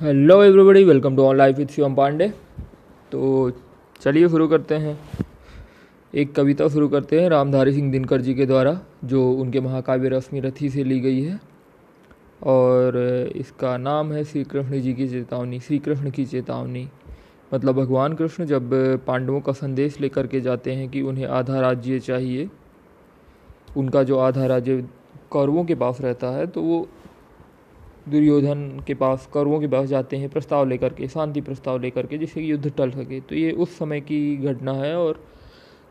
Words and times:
Hello 0.00 0.42
everybody 0.42 0.82
welcome 0.84 1.16
to 1.16 1.22
on 1.22 1.36
life 1.36 1.56
with 1.56 1.66
Shivam 1.66 1.94
Pandey 1.94 2.28
तो 3.12 3.50
चलिए 4.00 4.28
शुरू 4.28 4.46
करते 4.48 4.74
हैं। 4.74 4.98
एक 6.14 6.34
कविता 6.34 6.66
शुरू 6.68 6.88
करते 6.88 7.20
हैं, 7.20 7.28
रामधारी 7.28 7.72
सिंह 7.72 7.90
दिनकर 7.92 8.20
जी 8.20 8.34
के 8.34 8.46
द्वारा, 8.46 8.80
जो 9.04 9.30
उनके 9.32 9.60
महाकाव्य 9.60 10.08
रश्मि 10.08 10.40
रथी 10.40 10.70
से 10.70 10.84
ली 10.84 10.98
गई 11.00 11.22
है। 11.22 11.38
और 12.42 12.98
इसका 13.36 13.76
नाम 13.76 14.12
है 14.12 14.24
श्री 14.24 14.44
कृष्ण 14.44 14.80
जी 14.80 14.94
की 14.94 15.08
चेतावनी। 15.08 15.60
श्री 15.60 15.78
कृष्ण 15.78 16.10
की 16.10 16.24
चेतावनी। 16.24 16.88
मतलब 17.54 17.74
भगवान 17.74 18.14
कृष्ण 18.14 18.44
जब 18.44 18.70
पांडवों 19.06 19.40
का 19.40 19.52
संदेश 19.52 20.00
लेकर 20.00 20.26
के 20.26 20.40
जाते 20.40 20.72
हैं 20.72 20.88
कि 20.88 21.02
उन्हें 21.02 21.26
आधा 21.26 21.60
राज्य 21.60 22.00
चाहिए, 22.00 22.48
उनका 23.76 24.02
जो 24.02 24.18
आधा 24.18 24.46
राज्य 24.46 24.84
कौरवों 25.30 25.64
के 25.64 25.74
पास 25.74 26.00
रहता 26.00 26.36
है 26.36 26.46
तो 26.46 26.62
वो 26.62 26.86
दुर्योधन 28.08 28.84
के 28.86 28.94
पास 28.94 29.26
कौरवों 29.32 29.60
के 29.60 29.66
पास 29.66 29.88
जाते 29.88 30.16
हैं, 30.16 30.28
प्रस्ताव 30.28 30.68
लेकर 30.68 30.92
के, 30.92 31.08
शांति 31.08 31.40
प्रस्ताव 31.40 31.80
लेकर 31.80 32.06
के, 32.06 32.18
जिससे 32.18 32.40
युद्ध 32.40 32.72
टल 32.76 32.90
सके। 32.90 33.20
तो 33.20 33.34
ये 33.34 33.52
उस 33.52 33.78
समय 33.78 34.00
की 34.00 34.36
घटना 34.36 34.72
है 34.72 34.96
और 34.96 35.24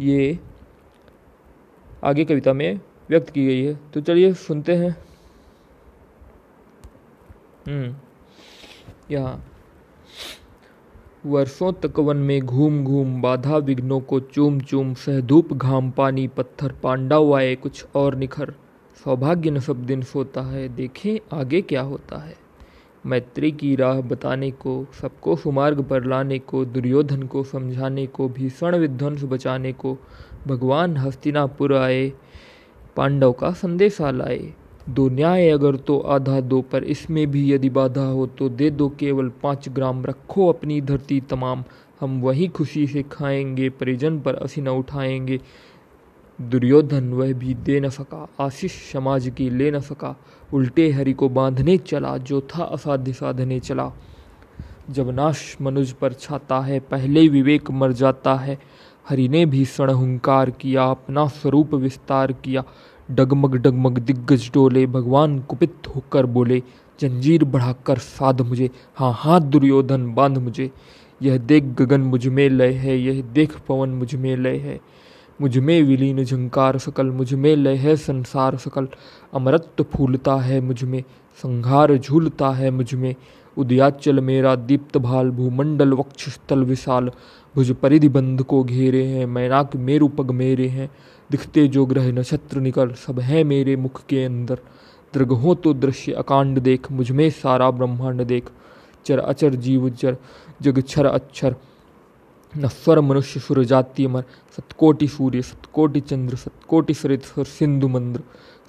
ये 0.00 0.38
आगे 2.04 2.24
कविता 2.24 2.52
में 2.52 2.80
व्यक्त 3.10 3.30
की 3.30 3.46
गई 3.46 3.62
है। 3.62 3.80
तो 3.94 4.00
चलिए 4.00 4.34
सुनते 4.34 4.74
हैं। 4.74 4.96
हम्म 7.68 7.96
यहाँ। 9.10 9.50
वर्षों 11.26 11.72
तक 11.72 11.98
वन 11.98 12.16
में 12.16 12.40
घूम 12.40 12.84
घूम 12.84 13.22
बाधा 13.22 13.56
विघ्नों 13.56 14.00
को 14.00 14.20
चूम 14.20 14.60
चूम 14.60 14.94
सहधूप 14.94 15.52
घाम 15.52 15.90
पानी 15.90 16.28
पत्थर, 16.28 16.72
पांडव 16.72 17.34
आए 17.34 17.54
कुछ 17.56 17.86
और 17.94 18.14
निखर। 18.14 18.54
सौभाग्य 18.94 19.50
न 19.50 19.60
सब 19.60 19.86
दिन 19.86 20.02
सोता 20.02 20.42
है, 20.42 20.68
देखें 20.68 21.38
आगे 21.38 21.62
क्या 21.62 21.80
होता 21.80 22.18
है। 22.18 22.36
मैत्री 23.06 23.52
की 23.52 23.76
राह 23.76 24.00
बताने 24.00 24.50
को, 24.50 24.86
सबको 25.00 25.36
सुमार्ग 25.36 25.82
पर 25.82 26.04
लाने 26.04 26.38
को, 26.38 26.64
दुर्योधन 26.64 27.22
को 27.22 27.44
समझाने 27.44 28.06
को, 28.06 28.28
भीषण 28.28 28.76
विध्वंस 28.76 29.24
बचाने 29.24 29.72
को, 29.72 29.98
भगवान 30.46 30.96
हस्तिनापुर 30.96 31.74
आए, 31.74 32.12
पांडव 32.96 33.32
का 33.32 33.50
संदेशा 33.50 34.10
लाए। 34.10 34.52
दो 34.88 35.08
न्याय 35.08 35.48
अगर 35.48 35.76
तो 35.76 35.98
आधा 35.98 36.40
दो, 36.40 36.62
पर 36.62 36.84
इसमें 36.84 37.30
भी 37.30 37.52
यदि 37.52 37.70
बाधा 37.70 38.04
हो 38.04 38.26
तो 38.26 38.48
दे 38.48 38.70
दो 38.70 38.88
केवल 38.88 39.28
पाँच 39.28 39.68
ग्राम। 39.68 40.04
रखो 40.04 40.48
अपनी 40.48 40.80
धरती 40.80 41.20
तमाम, 41.20 41.64
हम 42.00 42.20
वही 42.20 42.48
खुशी 42.48 42.86
से 42.86 43.02
खाएँगे, 43.02 43.68
परिजन 43.70 44.20
पर 44.20 44.34
असी 44.34 44.60
न 44.60 44.68
उठाएँगे। 44.68 45.40
दुर्योधन 46.40 47.12
वह 47.12 47.32
भी 47.32 47.54
दे 47.54 47.80
न 47.80 47.88
सका, 47.88 48.28
आशीष 48.40 48.92
समाज 48.92 49.32
की 49.36 49.50
ले 49.50 49.70
न 49.70 49.80
सका, 49.80 50.16
उल्टे 50.54 50.90
हरि 50.90 51.12
को 51.12 51.28
बांधने 51.28 51.78
चला, 51.78 52.16
जो 52.16 52.40
था 52.40 52.64
असाध्य 52.64 53.12
साधने 53.12 53.60
चला। 53.60 53.92
जब 54.90 55.10
नाश 55.10 55.56
मनुज 55.62 55.92
पर 55.92 56.12
छाता 56.12 56.60
है, 56.60 56.80
पहले 56.80 57.28
विवेक 57.28 57.70
मर 57.70 57.92
जाता 57.92 58.34
है। 58.34 58.58
हरि 59.08 59.28
ने 59.28 59.46
भी 59.46 59.64
सणहुंकार 59.64 60.50
किया, 60.50 60.84
अपना 60.84 61.26
स्वरूप 61.26 61.74
विस्तार 61.74 62.32
किया। 62.32 62.64
डगमग 63.10 63.56
डगमग 63.56 63.98
दिग्गज 63.98 64.50
डोले, 64.54 64.86
भगवान 64.86 65.38
कुपित 65.38 65.74
होकर 65.96 66.26
बोले, 66.26 66.62
जंजीर 67.00 67.44
बढ़ाकर 67.44 67.98
साध 67.98 68.40
मुझे 68.40 68.70
हाँ 68.96 69.12
हाँ 69.16 69.40
दुर्योधन 69.40 70.14
बाँध 70.14 70.38
मुझे। 70.38 70.70
यह 71.22 71.38
देख 71.38 71.64
गगन 71.64 72.00
मुझमें 72.00 72.48
लय 72.48 72.72
है, 72.72 72.98
यह 72.98 73.22
देख 73.22 73.58
पवन 73.68 73.88
मुझमें 73.88 74.36
लय 74.36 74.56
है। 74.56 74.80
मुझमें 75.40 75.82
विलीन 75.82 76.24
झंकार 76.24 76.78
सकल, 76.78 77.06
मुझमें 77.06 77.56
लय 77.56 77.74
है 77.74 77.96
संसार 77.96 78.56
सकल। 78.56 78.88
अमृत 79.34 79.82
फूलता 79.82 80.34
है 80.36 80.60
मुझमें 80.60 81.02
संहार 81.42 81.96
झूलता 81.96 82.50
है 82.50 82.70
मुझमें। 82.70 83.14
उदयाचल 83.58 84.20
मेरा 84.20 84.56
दीप्त 84.56 84.98
भाल, 84.98 85.30
भूमंडल 85.30 85.92
वक्ष 85.92 86.28
स्थल 86.28 86.64
विशाल। 86.64 87.10
भुज 87.54 87.72
परिधि 87.72 88.08
बंध 88.08 88.42
को 88.42 88.64
घेरे 88.64 89.04
हैं, 89.04 89.26
मैनाक 89.26 89.76
मेरु 89.76 90.08
पग 90.08 90.30
मेरे 90.30 90.68
हैं। 90.68 90.90
दिखते 91.30 91.68
जो 91.68 91.86
ग्रह 91.86 92.12
नक्षत्र 92.12 92.60
निकल, 92.60 92.92
सब 92.92 93.20
है 93.20 93.44
मेरे 93.44 93.76
मुख 93.76 94.00
के 94.08 94.24
अंदर। 94.24 94.58
दृग 95.14 95.32
हो 95.32 95.54
तो 95.54 95.74
दृश्य 95.74 96.12
अकांड 96.12 96.58
देख, 96.58 96.92
मुझमें 96.92 97.30
सारा 97.30 97.70
ब्रह्मांड 97.70 98.22
देख। 98.22 98.44
चर 99.06 99.18
अचर, 99.18 99.54
जीव 99.54 99.90
चर, 99.90 100.16
जग 100.62 100.80
छर 100.80 101.06
अक्षर। 101.06 101.54
नस्वर 102.56 103.00
मनुष्य 103.00 103.40
सुर 103.40 103.64
जाति 103.64 104.04
अमर। 104.04 104.24
सतकोटि 104.56 105.08
सूर्य, 105.08 105.42
सतकोटि 105.42 106.00
चंद्र, 106.00 106.36
सतकोटि 106.36 106.94
सरित 106.94 107.24
सुर 107.24 107.44
सिंधु 107.44 107.88
मंद्र। 107.88 108.22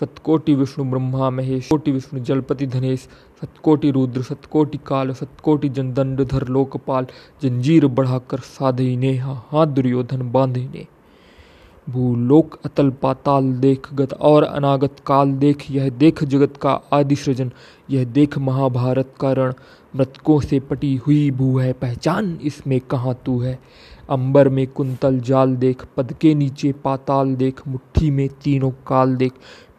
सतकोटि 0.00 0.54
विष्णु 0.54 0.90
ब्रह्मा 0.90 1.30
महेश 1.30 1.68
कोटि 1.68 1.92
विष्णु 1.92 2.20
जलपति 2.20 2.66
धनेश, 2.66 3.08
सतकोटि 3.40 3.90
रुद्र, 3.90 4.22
सतकोटि 4.22 4.78
काल, 4.86 5.12
सतकोटि 5.12 5.68
जनदंड 5.68 6.20
धर 6.20 6.48
लोकपाल। 6.48 7.06
जंजीर 7.42 7.86
बढ़ाकर 7.86 8.38
साधे 8.38 8.96
ने 8.96 9.16
हाथ 9.16 9.66
दुर्योधन 9.66 10.32
बांधे 10.32 10.64
ने। 10.64 10.86
भूलोक 11.88 12.60
अतल 12.64 12.90
पाताल 12.90 13.52
देख 13.52 13.94
गत 13.94 14.12
और 14.12 14.42
अनागत 14.42 14.96
काल 15.06 15.32
देख, 15.32 15.70
यह 15.70 15.88
देख 15.88 16.24
जगत 16.24 16.56
का 16.56 16.80
आदि 16.92 17.16
सृजन, 17.16 17.52
यह 17.90 18.04
देख 18.04 18.38
महाभारत 18.38 19.14
का 19.20 19.32
रण। 19.32 19.52
मृतकों 19.96 20.40
से 20.40 20.60
पटी 20.60 20.96
हुई 20.96 21.30
भू 21.30 21.58
है, 21.58 21.72
पहचान 21.72 22.38
इसमें 22.42 22.80
कहाँ 22.80 23.18
तू 23.26 23.40
है? 23.40 23.58
अंबर 24.10 24.48
में 24.48 24.66
कुंतल 24.66 25.20
जाल 25.20 25.56
देख, 25.56 25.84
पद 25.96 26.12
के 26.12 26.34
नीचे 26.34 26.72
पाताल 26.72 27.34
देख, 27.34 27.68
मुट्ठी 27.68 28.10
में 28.10 28.28
तीनों 28.28 28.70
काल 28.70 29.16
देख, 29.16 29.32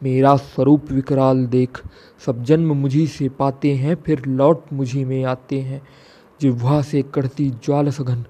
मेरा 0.03 0.35
स्वरूप 0.35 0.91
विकराल 0.91 1.45
देख। 1.45 1.81
सब 2.25 2.43
जन्म 2.43 2.73
मुझी 2.73 3.07
से 3.07 3.29
पाते 3.29 3.75
हैं, 3.75 3.95
फिर 3.95 4.25
लौट 4.25 4.63
मुझी 4.73 5.05
में 5.05 5.23
आते 5.23 5.61
हैं। 5.61 5.81
जिह्वा 6.41 6.81
से 6.81 7.01
कड़ती 7.01 7.49
ज्वाल 7.49 7.89
सघन 7.89 8.25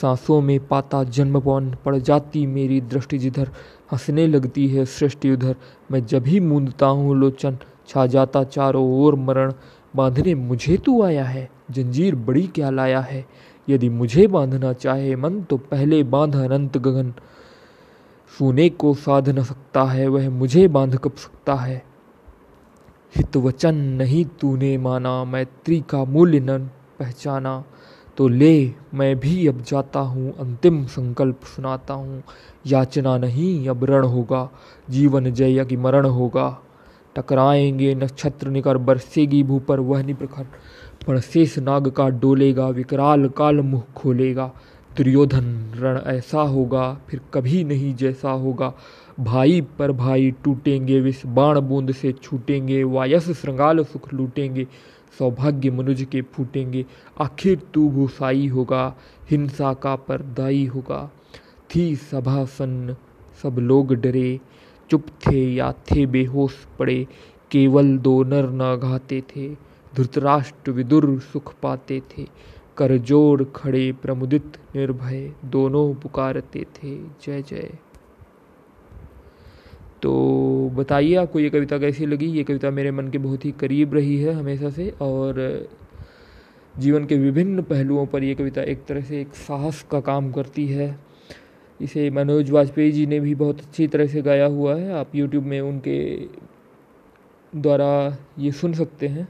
सांसों 0.00 0.40
में 0.40 0.66
पाता 0.66 1.04
जन्म 1.04 1.40
पवन 1.40 1.76
पड़ 1.84 1.96
जाती 1.96 2.46
मेरी 2.46 2.80
दृष्टि 2.80 3.18
जिधर। 3.18 3.50
हंसने 3.92 4.26
लगती 4.26 4.68
है 4.68 4.84
सृष्टि 4.84 5.30
उधर। 5.30 5.56
मैं 5.90 6.06
जब 6.06 6.26
ही 6.26 6.40
मूंदता 6.40 6.86
हूँ, 6.86 7.16
लोचन 7.16 7.58
छा 7.88 8.06
जाता 8.06 8.44
चारों 8.44 9.04
ओर 9.04 9.14
मरण। 9.14 9.52
बांधने 9.96 10.34
मुझे 10.34 10.76
तू 10.76 11.02
आया 11.02 11.24
है, 11.24 11.50
जंजीर 11.70 12.14
बड़ी 12.14 12.46
क्या 12.46 12.70
लाया 12.70 13.00
है। 13.00 13.26
यदि 13.68 13.88
मुझे 13.88 14.26
बांधना 14.26 14.72
चाहे 14.72 15.16
मन 15.16 15.42
तो 15.42 15.56
पहले 15.56 16.02
बाँध 16.02 16.36
अनंत 16.36 16.78
गगन। 16.78 17.14
सोने 18.38 18.68
को 18.68 18.94
साध 18.94 19.28
न 19.28 19.42
सकता 19.42 19.84
है, 19.84 20.08
वह 20.08 20.30
मुझे 20.30 20.68
बाँध 20.68 20.96
कब 20.96 21.12
सकता 21.12 21.54
है? 21.54 21.84
हित 23.16 23.36
वचन 23.36 23.74
नहीं 23.74 24.24
तूने 24.24 24.78
माना, 24.78 25.24
मैत्री 25.24 25.80
का 25.80 26.04
मूल्य 26.04 26.40
न 26.40 26.58
पहचाना। 26.98 27.64
तो 28.16 28.28
ले, 28.28 28.72
मैं 28.94 29.20
भी 29.20 29.48
अब 29.48 29.60
जाता 29.62 30.00
हूँ, 30.00 30.36
अंतिम 30.38 30.86
संकल्प 30.86 31.40
सुनाता 31.44 31.94
हूँ। 31.94 32.22
याचना 32.66 33.18
नहीं, 33.18 33.68
अब 33.68 33.84
रण 33.84 34.04
होगा, 34.04 34.50
जीवन 34.90 35.32
जय 35.32 35.64
की 35.64 35.76
मरण 35.76 36.06
होगा। 36.06 36.58
टकराएँगे 37.16 37.94
नक्षत्र 37.94 38.48
निकर, 38.48 38.78
बरसेगी 38.78 39.42
भू 39.42 39.58
पर, 39.58 39.80
वह 39.80 40.02
निप्रखर। 40.02 40.46
पर 41.06 41.20
शेष 41.20 41.58
नाग 41.58 41.90
का 41.90 42.08
डोलेगा, 42.08 42.68
विकराल 42.68 43.28
काल 43.28 43.56
मुख 43.60 43.84
खोलेगा। 43.96 44.52
दुर्योधन, 44.96 45.72
रण 45.76 45.98
ऐसा 45.98 46.40
होगा, 46.40 47.00
फिर 47.08 47.20
कभी 47.34 47.64
नहीं 47.64 47.94
जैसा 47.94 48.30
होगा। 48.30 48.72
भाई 49.20 49.60
पर 49.60 49.92
भाई 49.92 50.30
टूटेंगे, 50.30 51.00
विष 51.00 51.26
बाण 51.26 51.60
बूंद 51.60 51.92
से 51.92 52.12
छूटेंगे, 52.12 52.84
वायस 52.84 53.30
श्रृंगाल 53.30 53.84
सुख 53.84 54.14
लूटेंगे, 54.14 54.66
सौभाग्य 55.18 55.70
मनुज 55.70 56.06
के 56.12 56.22
फूटेंगे। 56.22 56.86
आखिर 57.20 57.60
तू 57.74 57.88
भूसाई 57.88 58.46
होगा, 58.46 58.96
हिंसा 59.30 59.72
का 59.74 59.96
परदाई 59.96 60.66
होगा। 60.66 61.10
थी 61.74 61.96
सभा 61.96 62.44
सन्न 62.44 62.96
सब 63.42 63.56
लोग 63.58 63.94
डरे, 63.94 64.40
चुप 64.90 65.06
थे 65.06 65.54
या 65.54 65.72
थे 65.72 66.06
बेहोश 66.06 66.54
पड़े, 66.78 67.06
केवल 67.50 67.98
दो 67.98 68.22
नर 68.24 68.50
न 68.50 68.80
घाते 68.82 69.20
थे, 69.20 69.48
धृतराष्ट्र 69.96 70.70
विदुर 70.70 71.20
सुख 71.32 71.54
पाते 71.62 72.00
थे। 72.00 72.26
करजोड़ 72.78 73.44
खड़े 73.44 73.92
प्रमुदित 73.92 74.56
निर्भय 74.76 75.32
दोनों 75.44 75.94
पुकारते 75.94 76.66
थे, 76.74 76.96
जय 76.98 77.42
जय। 77.42 77.70
तो 80.02 80.70
बताइए 80.74 81.14
आपको 81.14 81.40
ये 81.40 81.50
कविता 81.50 81.78
कैसी 81.78 82.06
लगी? 82.06 82.26
ये 82.26 82.44
कविता 82.44 82.70
मेरे 82.70 82.90
मन 82.90 83.08
के 83.08 83.18
बहुत 83.18 83.44
ही 83.44 83.52
करीब 83.52 83.94
रही 83.94 84.16
है 84.20 84.32
हमेशा 84.32 84.70
से 84.70 84.94
और 85.00 85.68
जीवन 86.78 87.04
के 87.04 87.16
विभिन्न 87.16 87.62
पहलुओं 87.62 88.06
पर 88.06 88.24
ये 88.24 88.34
कविता 88.34 88.62
एक 88.62 88.84
तरह 88.84 89.00
से 89.00 89.20
एक 89.20 89.34
साहस 89.34 89.86
का 89.90 90.00
काम 90.00 90.32
करती 90.32 90.66
है। 90.66 90.98
इसे 91.80 92.10
मनोज 92.10 92.50
वाजपेयी 92.50 92.92
जी 92.92 93.06
ने 93.06 93.20
भी 93.20 93.34
बहुत 93.34 93.60
अच्छी 93.60 93.86
तरह 93.86 94.06
से 94.06 94.22
गाया 94.22 94.46
हुआ 94.46 94.74
है। 94.74 94.92
आप 94.92 95.14
यूट्यूब 95.14 95.44
में 95.44 95.60
उनके 95.60 96.16
द्वारा 97.56 98.16
ये 98.38 98.52
सुन 98.52 98.72
सकते 98.72 99.08
हैं। 99.08 99.28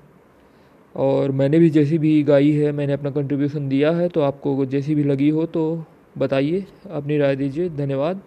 और 0.96 1.30
मैंने 1.30 1.58
भी 1.58 1.68
जैसी 1.70 1.98
भी 1.98 2.22
गाई 2.22 2.50
है, 2.52 2.70
मैंने 2.72 2.92
अपना 2.92 3.10
कंट्रीब्यूशन 3.10 3.68
दिया 3.68 3.90
है 3.90 4.08
तो 4.08 4.20
आपको 4.20 4.64
जैसी 4.66 4.94
भी 4.94 5.02
लगी 5.04 5.28
हो 5.28 5.46
तो 5.46 5.84
बताइए, 6.18 6.64
अपनी 6.90 7.18
राय 7.18 7.36
दीजिए, 7.36 7.68
धन्यवाद। 7.68 8.20